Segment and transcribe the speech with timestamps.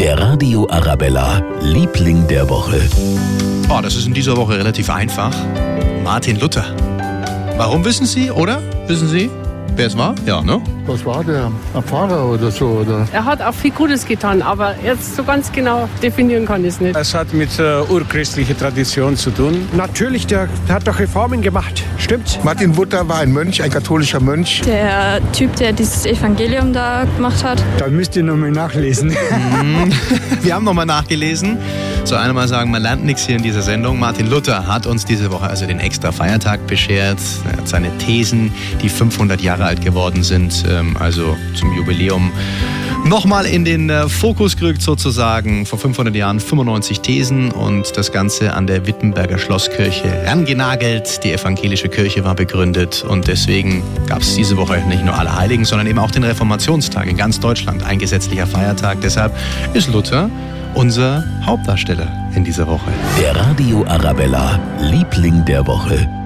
[0.00, 2.80] Der Radio Arabella, Liebling der Woche.
[3.68, 5.36] Oh, das ist in dieser Woche relativ einfach.
[6.02, 6.74] Martin Luther.
[7.58, 8.62] Warum wissen Sie, oder?
[8.86, 9.28] Wissen Sie,
[9.76, 10.14] wer es war?
[10.26, 10.60] Ja, ne?
[10.86, 11.50] Was war der?
[11.74, 12.66] Ein Pfarrer oder so?
[12.66, 13.06] Oder?
[13.12, 16.80] Er hat auch viel Gutes getan, aber jetzt so ganz genau definieren kann ich es
[16.80, 16.96] nicht.
[16.96, 19.68] Es hat mit äh, urchristlicher Tradition zu tun.
[19.76, 21.82] Natürlich, der hat doch Reformen gemacht.
[21.98, 22.38] Stimmt's?
[22.42, 24.62] Martin Luther war ein Mönch, ein katholischer Mönch.
[24.62, 27.62] Der Typ, der dieses Evangelium da gemacht hat.
[27.78, 29.10] Da müsst ihr nochmal nachlesen.
[30.42, 31.58] Wir haben nochmal nachgelesen.
[32.04, 33.98] So einmal sagen, man lernt nichts hier in dieser Sendung.
[33.98, 37.18] Martin Luther hat uns diese Woche also den extra Feiertag beschert.
[37.44, 42.32] Er hat seine Thesen, die 500 Jahre alt geworden sind, ähm, also zum Jubiläum,
[43.04, 45.66] nochmal in den äh, Fokus gerückt sozusagen.
[45.66, 51.22] Vor 500 Jahren 95 Thesen und das Ganze an der Wittenberger Schlosskirche rangenagelt.
[51.22, 55.86] Die evangelische Kirche war begründet und deswegen gab es diese Woche nicht nur Allerheiligen, sondern
[55.86, 59.00] eben auch den Reformationstag in ganz Deutschland, ein gesetzlicher Feiertag.
[59.00, 59.32] Deshalb
[59.74, 60.30] ist Luther
[60.74, 62.90] unser Hauptdarsteller in dieser Woche.
[63.20, 66.19] Der Radio Arabella, Liebling der Woche.